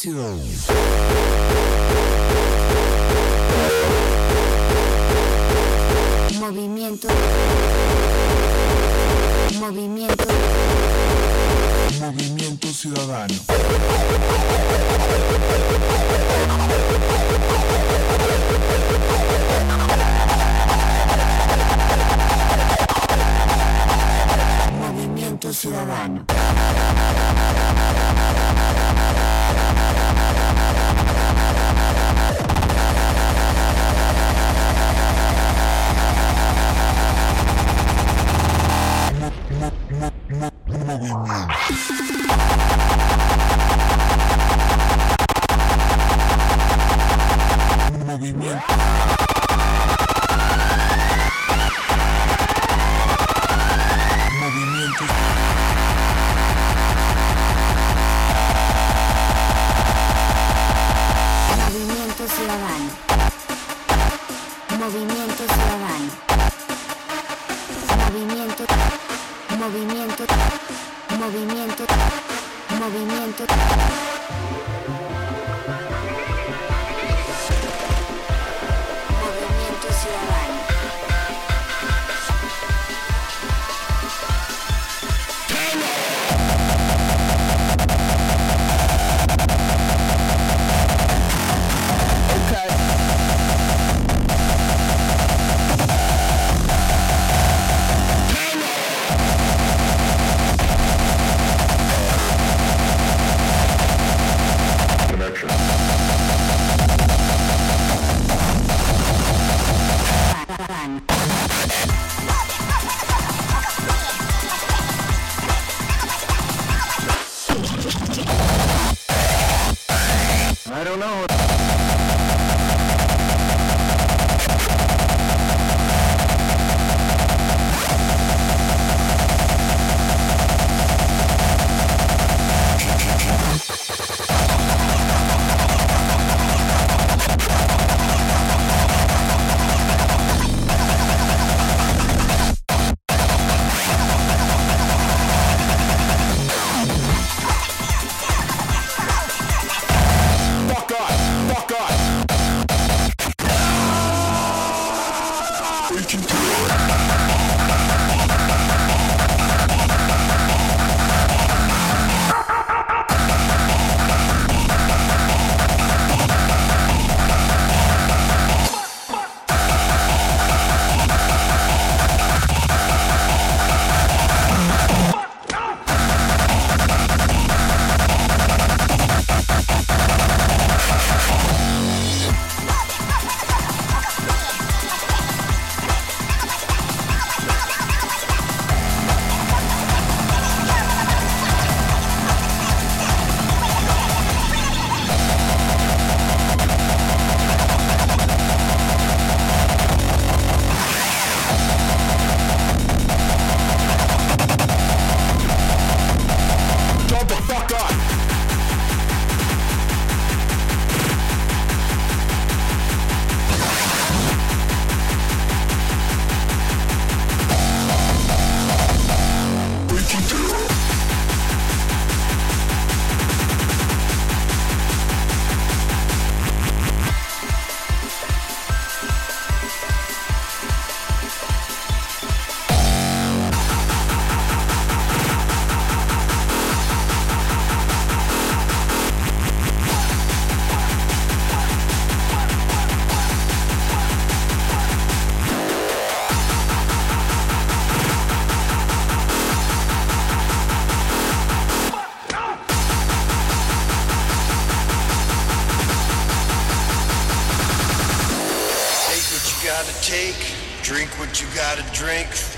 Sensación. 0.00 0.69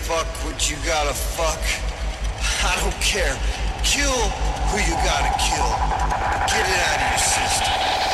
Fuck 0.02 0.26
what 0.44 0.68
you 0.68 0.76
gotta 0.84 1.14
fuck. 1.14 1.62
I 2.64 2.74
don't 2.82 3.00
care. 3.00 3.38
Kill 3.84 4.10
who 4.10 4.78
you 4.78 4.96
gotta 5.06 5.30
kill. 5.38 5.70
Get 6.48 6.66
it 6.66 6.78
out 6.88 6.98
of 6.98 7.10
your 7.10 7.18
system. 7.18 8.11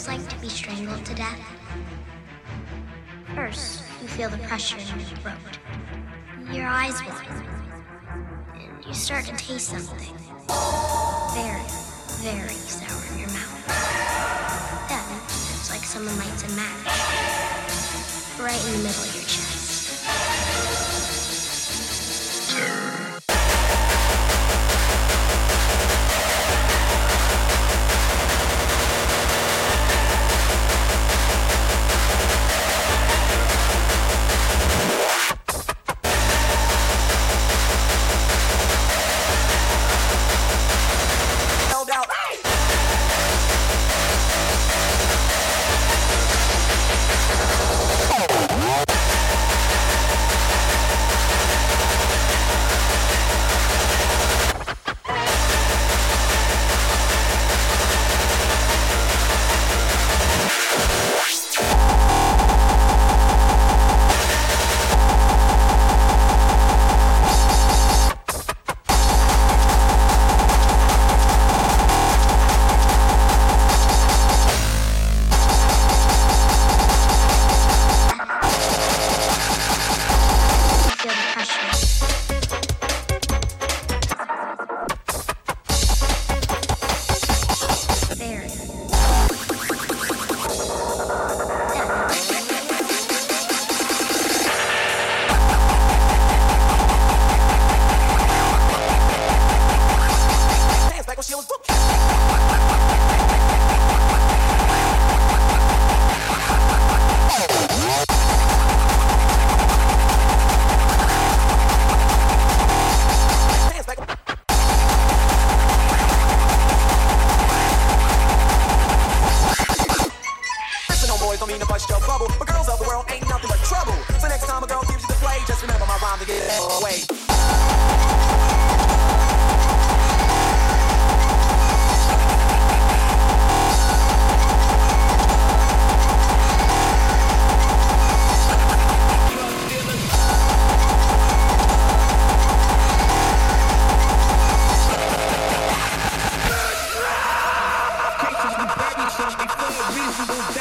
Feels 0.00 0.18
like 0.18 0.28
to 0.28 0.40
be 0.40 0.48
strangled 0.48 1.04
to 1.04 1.14
death? 1.14 1.38
First, 3.34 3.82
you 4.00 4.08
feel 4.08 4.30
the 4.30 4.38
pressure 4.38 4.78
in 4.78 4.86
your 4.86 5.08
throat. 5.18 5.58
Your 6.50 6.66
eyes 6.66 7.02
water. 7.04 7.44
And 8.54 8.84
you 8.86 8.94
start 8.94 9.26
to 9.26 9.36
taste 9.36 9.68
something. 9.68 10.16
Very, 11.34 11.66
very 12.22 12.54
sour 12.54 13.12
in 13.12 13.18
your 13.20 13.28
mouth. 13.28 13.66
Then, 14.88 15.04
it's 15.28 15.70
like 15.70 15.84
someone 15.84 16.16
lights 16.16 16.44
a 16.44 16.56
match. 16.56 16.86
Right 18.40 18.66
in 18.66 18.72
the 18.72 18.88
middle 18.88 19.02
of 19.02 19.14
your 19.14 19.24
chest. 19.24 20.89
Held 35.00 35.29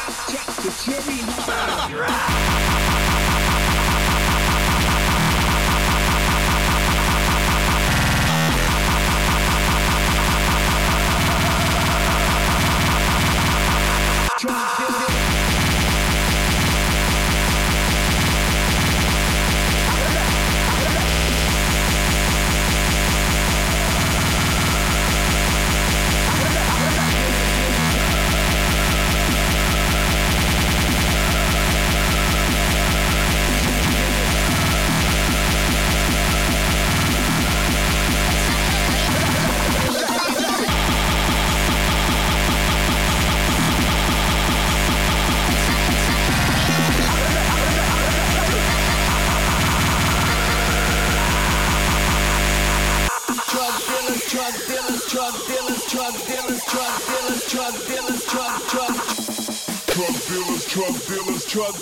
drug 0.07 1.58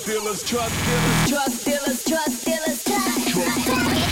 dealers, 0.06 0.44
drug 0.44 0.70
dealers, 0.86 1.29
drug 1.29 1.51
dealers, 1.63 2.03
drug 2.03 2.32
dealers, 2.44 2.84
drug 2.84 3.03
dealers, 3.24 3.63
drug 3.63 3.65
dealers. 3.65 4.08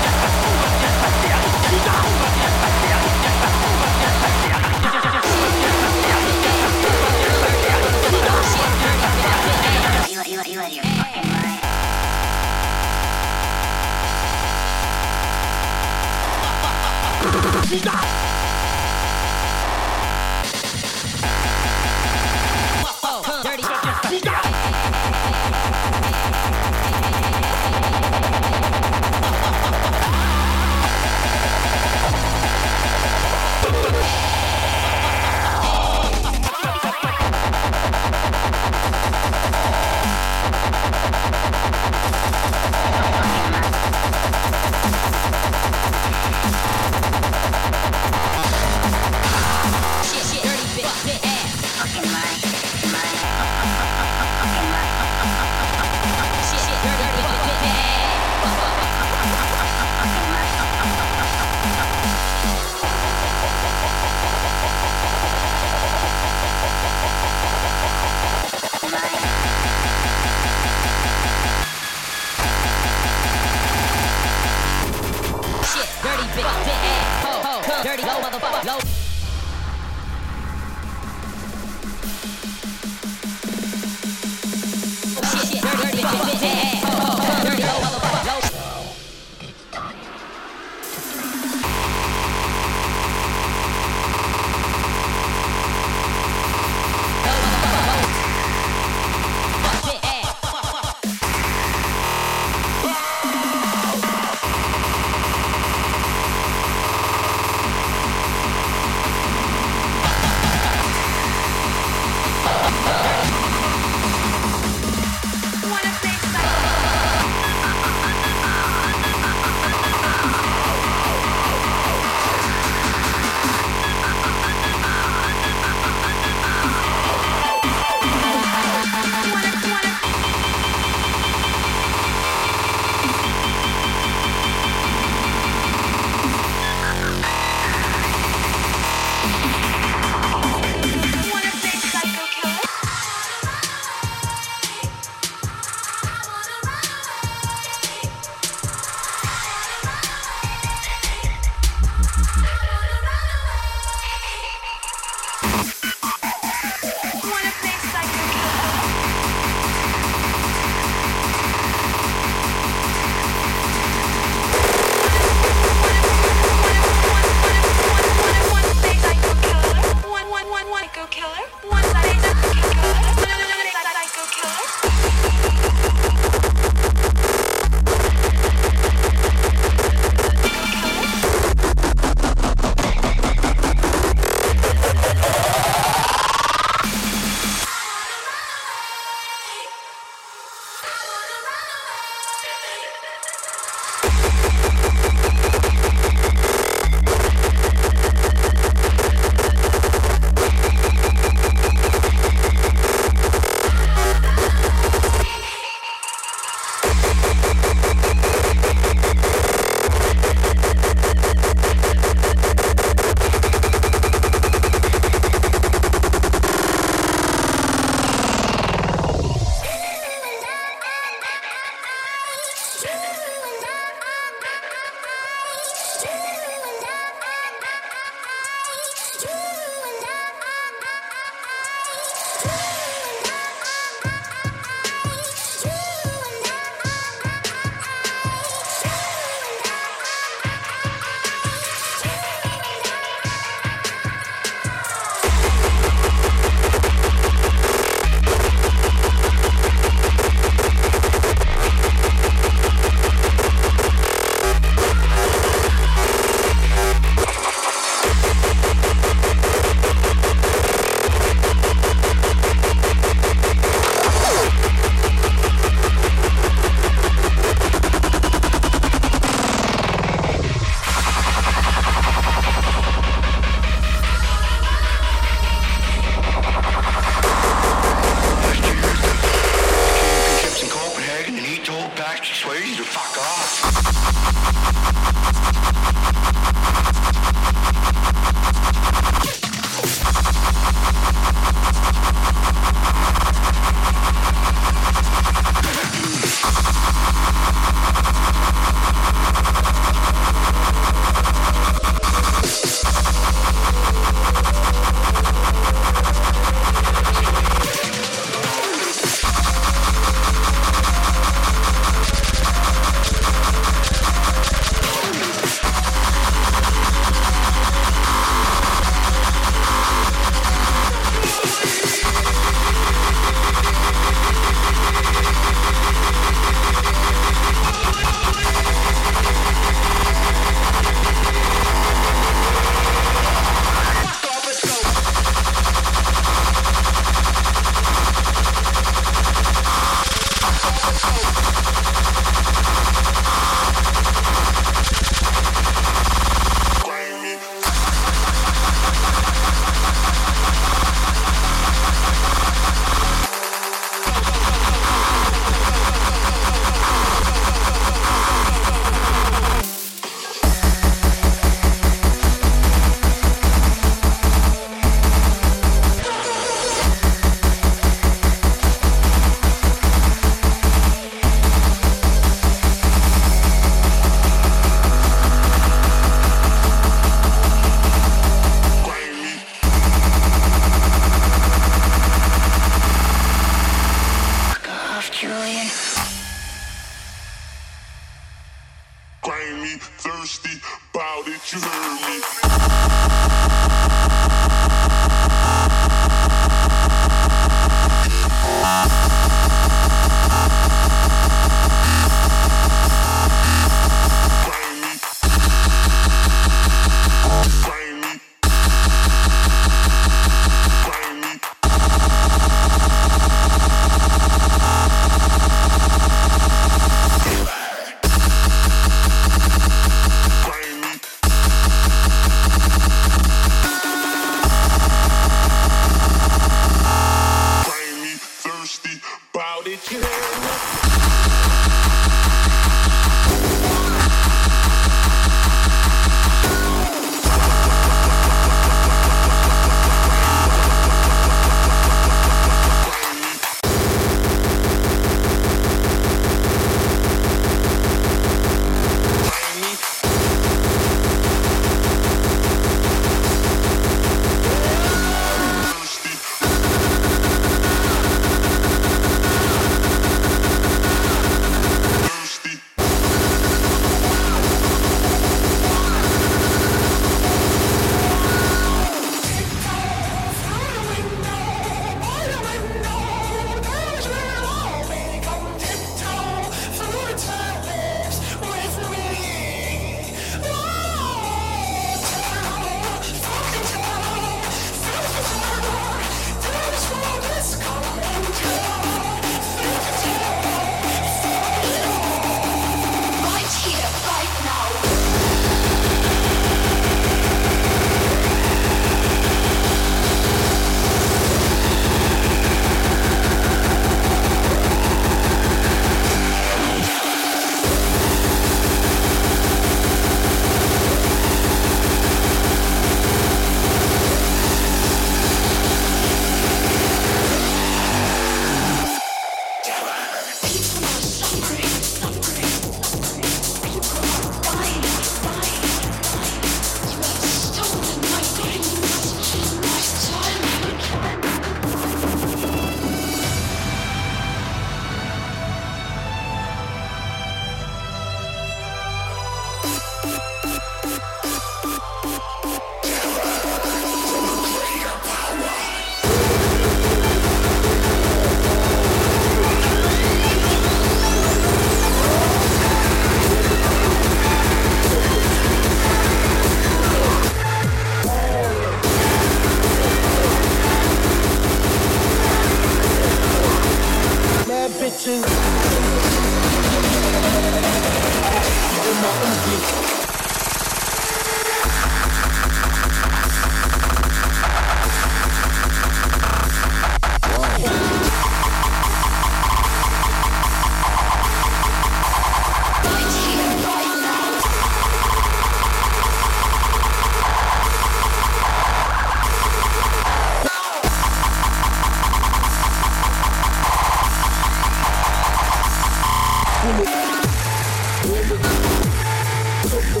My 599.94 600.00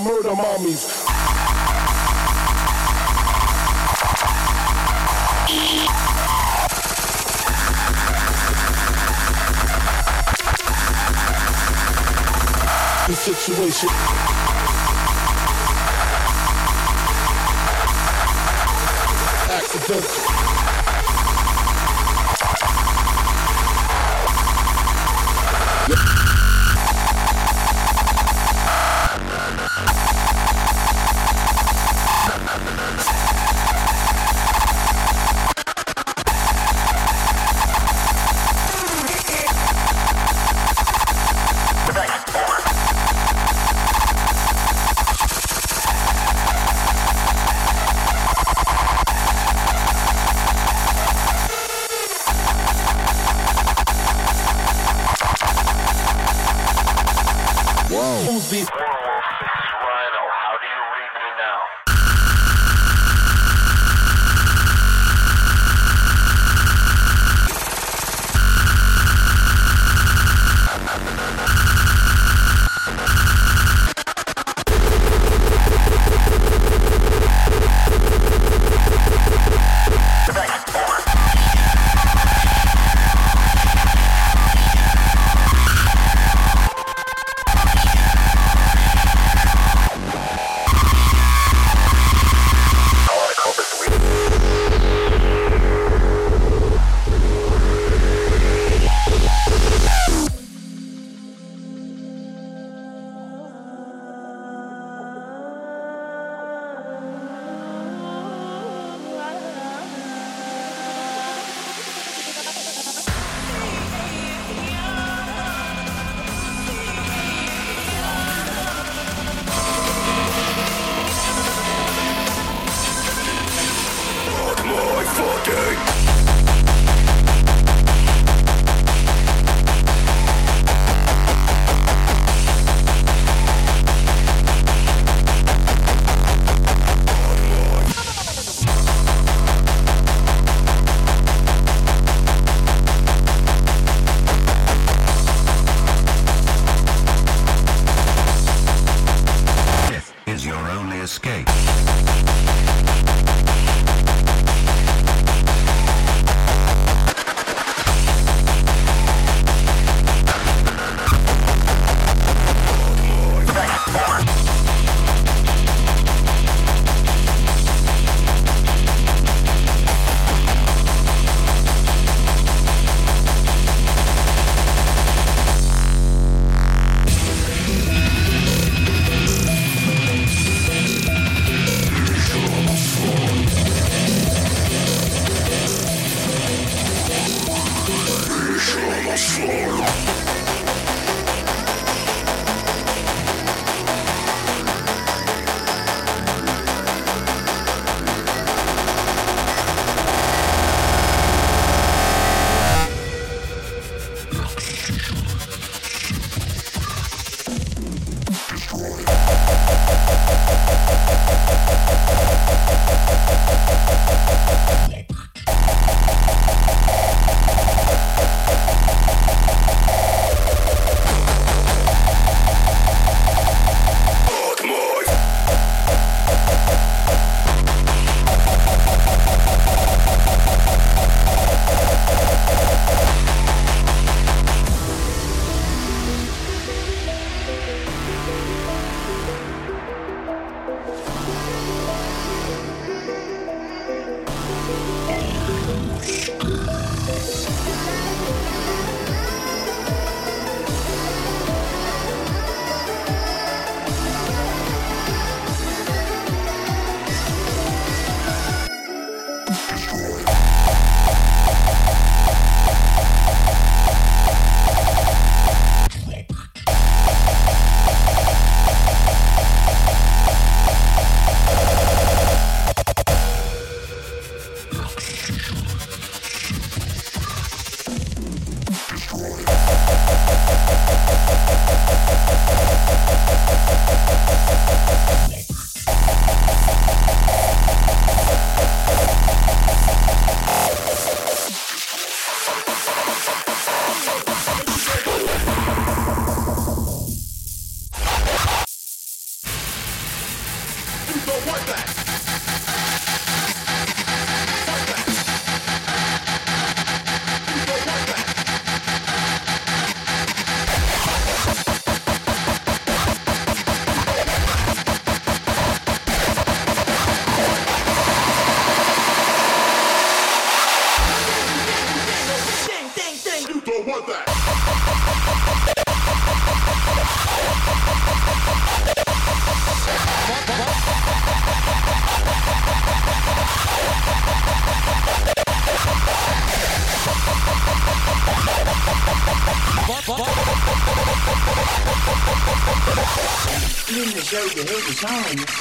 murder. 0.00 0.34
The 13.06 13.14
situation. 13.14 14.27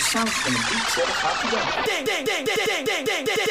sounds 0.08 0.32
gonna 0.42 0.56
the 0.56 0.80
so 0.88 1.04
hot. 1.20 1.86
Ding, 1.86 2.06
ding, 2.06 2.24
ding, 2.24 2.46
ding, 2.46 2.86
ding, 2.86 3.06
ding, 3.06 3.26
ding. 3.26 3.47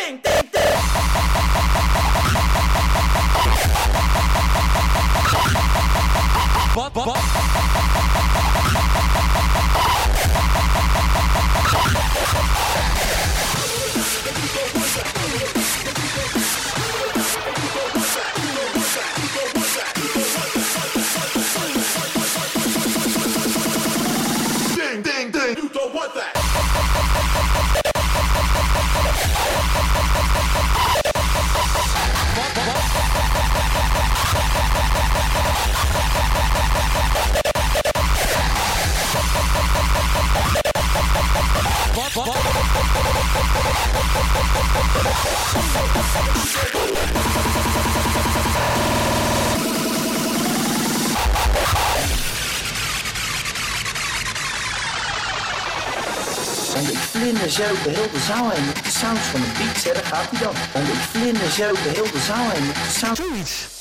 zeilde 57.57 57.91
heel 57.91 58.11
de 58.13 58.19
zaal 58.19 58.51
heen 58.51 58.67
met 58.67 58.85
de 58.85 58.91
sounds 58.91 59.21
van 59.21 59.41
de 59.41 59.47
beats. 59.59 59.85
Hè, 59.85 59.91
gaat 60.05 60.31
hij 60.31 60.41
dan. 60.41 60.55
Want 60.73 60.89
ik 60.89 60.95
vlinder 61.11 61.51
zeilde 61.51 61.79
heel 61.79 62.11
de 62.13 62.21
zaal 62.21 62.51
heen 62.51 62.67
met 62.67 62.75
de 62.75 62.99
sounds. 62.99 63.21
Zoiets. 63.21 63.75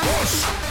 Push! 0.00 0.67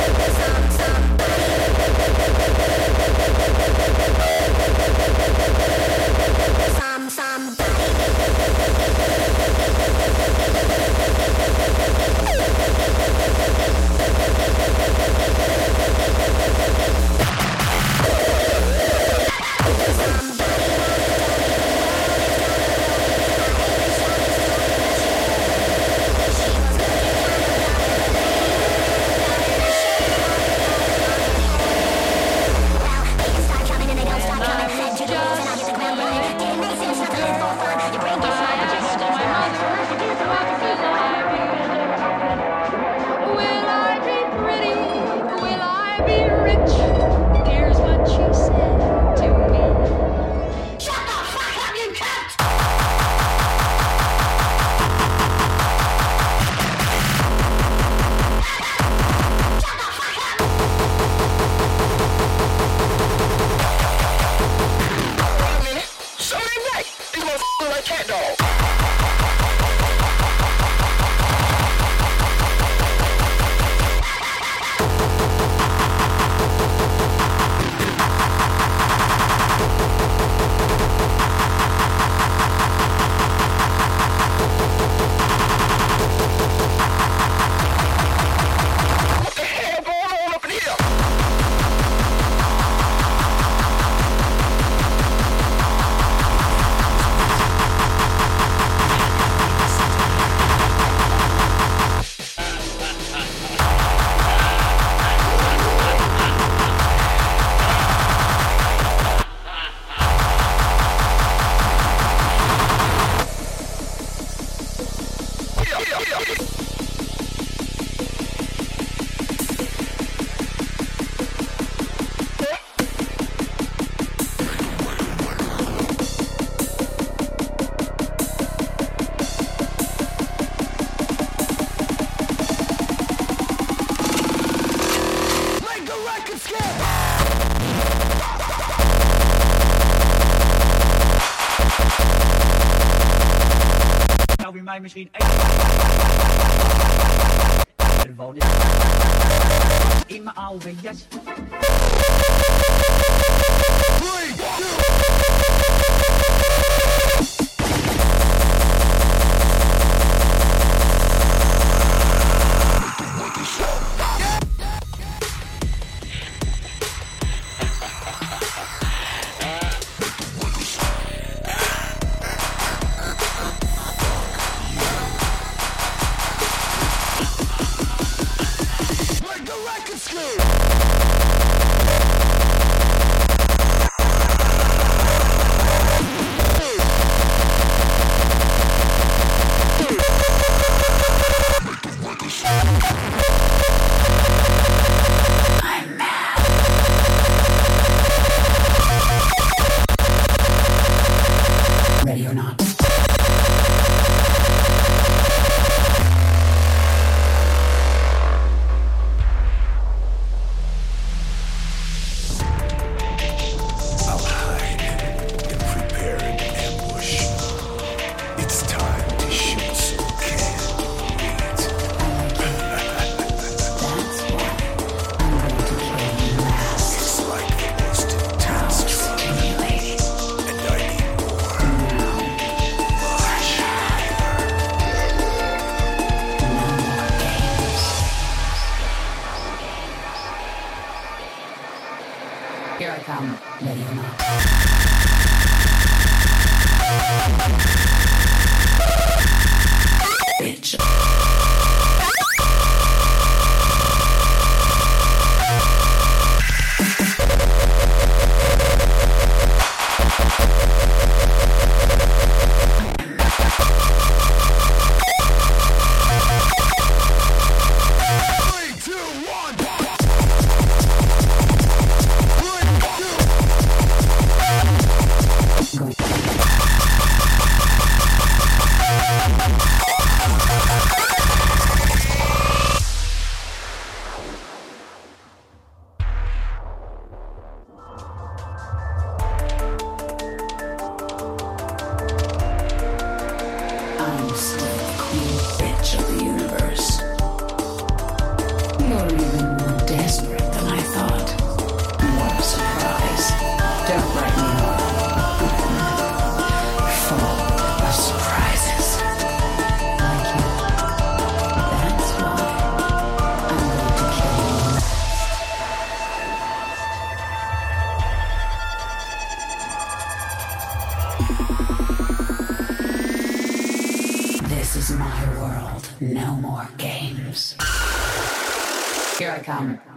Cause 0.00 0.48
I'm 0.48 0.59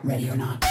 Ready 0.04 0.30
or 0.30 0.36
not. 0.36 0.63